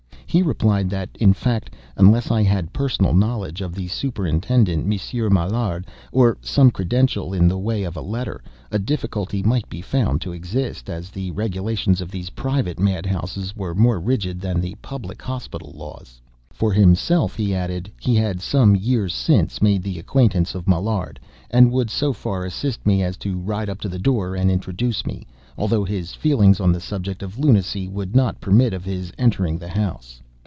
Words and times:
He 0.33 0.41
replied 0.41 0.89
that, 0.91 1.09
in 1.19 1.33
fact, 1.33 1.71
unless 1.97 2.31
I 2.31 2.41
had 2.41 2.71
personal 2.71 3.13
knowledge 3.13 3.59
of 3.59 3.75
the 3.75 3.89
superintendent, 3.89 4.85
Monsieur 4.87 5.29
Maillard, 5.29 5.85
or 6.09 6.37
some 6.41 6.71
credential 6.71 7.33
in 7.33 7.49
the 7.49 7.57
way 7.57 7.83
of 7.83 7.97
a 7.97 8.01
letter, 8.01 8.41
a 8.71 8.79
difficulty 8.79 9.43
might 9.43 9.67
be 9.67 9.81
found 9.81 10.21
to 10.21 10.31
exist, 10.31 10.89
as 10.89 11.09
the 11.09 11.31
regulations 11.31 11.99
of 11.99 12.11
these 12.11 12.29
private 12.29 12.79
mad 12.79 13.05
houses 13.05 13.57
were 13.57 13.75
more 13.75 13.99
rigid 13.99 14.39
than 14.39 14.61
the 14.61 14.75
public 14.81 15.21
hospital 15.21 15.73
laws. 15.75 16.21
For 16.53 16.71
himself, 16.71 17.35
he 17.35 17.53
added, 17.53 17.91
he 17.99 18.15
had, 18.15 18.39
some 18.39 18.73
years 18.73 19.13
since, 19.13 19.61
made 19.61 19.83
the 19.83 19.99
acquaintance 19.99 20.55
of 20.55 20.65
Maillard, 20.65 21.19
and 21.49 21.73
would 21.73 21.89
so 21.89 22.13
far 22.13 22.45
assist 22.45 22.85
me 22.85 23.03
as 23.03 23.17
to 23.17 23.37
ride 23.37 23.69
up 23.69 23.81
to 23.81 23.89
the 23.89 23.99
door 23.99 24.37
and 24.37 24.49
introduce 24.49 25.05
me; 25.05 25.27
although 25.57 25.83
his 25.83 26.13
feelings 26.13 26.61
on 26.61 26.71
the 26.71 26.79
subject 26.79 27.21
of 27.21 27.37
lunacy 27.37 27.87
would 27.87 28.15
not 28.15 28.39
permit 28.39 28.73
of 28.73 28.85
his 28.85 29.11
entering 29.17 29.57
the 29.57 29.67
house. 29.67 30.21